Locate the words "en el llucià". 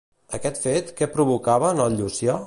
1.77-2.39